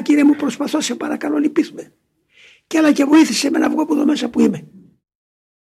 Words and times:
κύριε 0.00 0.24
μου 0.24 0.36
προσπαθώ 0.36 0.80
σε 0.80 0.94
παρακαλώ 0.94 1.38
λυπήθουμε. 1.38 1.92
Και 2.66 2.78
αλλά 2.78 2.92
και 2.92 3.04
βοήθησε 3.04 3.50
με 3.50 3.58
να 3.58 3.70
βγω 3.70 3.82
από 3.82 3.94
εδώ 3.94 4.04
μέσα 4.04 4.28
που 4.28 4.40
είμαι. 4.40 4.68